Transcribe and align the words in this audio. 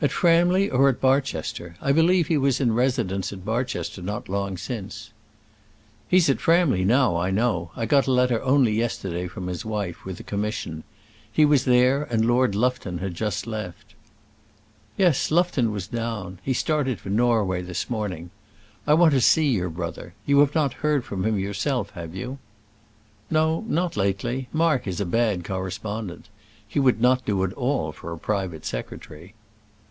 "At 0.00 0.12
Framley 0.12 0.70
or 0.70 0.88
at 0.88 1.00
Barchester? 1.00 1.74
I 1.82 1.90
believe 1.90 2.28
he 2.28 2.38
was 2.38 2.60
in 2.60 2.72
residence 2.72 3.32
at 3.32 3.44
Barchester 3.44 4.00
not 4.00 4.28
long 4.28 4.56
since." 4.56 5.10
"He's 6.08 6.30
at 6.30 6.40
Framley 6.40 6.84
now, 6.84 7.16
I 7.16 7.32
know. 7.32 7.72
I 7.74 7.84
got 7.84 8.06
a 8.06 8.12
letter 8.12 8.40
only 8.44 8.70
yesterday 8.72 9.26
from 9.26 9.48
his 9.48 9.64
wife, 9.64 10.04
with 10.04 10.20
a 10.20 10.22
commission. 10.22 10.84
He 11.32 11.44
was 11.44 11.64
there, 11.64 12.04
and 12.04 12.24
Lord 12.24 12.54
Lufton 12.54 12.98
had 12.98 13.16
just 13.16 13.44
left." 13.48 13.94
"Yes; 14.96 15.32
Lufton 15.32 15.72
was 15.72 15.88
down. 15.88 16.38
He 16.44 16.52
started 16.52 17.00
for 17.00 17.10
Norway 17.10 17.60
this 17.60 17.90
morning. 17.90 18.30
I 18.86 18.94
want 18.94 19.12
to 19.14 19.20
see 19.20 19.48
your 19.48 19.68
brother. 19.68 20.14
You 20.26 20.38
have 20.38 20.54
not 20.54 20.74
heard 20.74 21.04
from 21.04 21.24
him 21.24 21.40
yourself, 21.40 21.90
have 21.96 22.14
you?" 22.14 22.38
"No; 23.32 23.64
not 23.66 23.96
lately. 23.96 24.46
Mark 24.52 24.86
is 24.86 25.00
a 25.00 25.04
bad 25.04 25.42
correspondent. 25.42 26.28
He 26.68 26.78
would 26.78 27.00
not 27.00 27.26
do 27.26 27.42
at 27.42 27.52
all 27.54 27.90
for 27.90 28.12
a 28.12 28.18
private 28.18 28.64
secretary." 28.64 29.34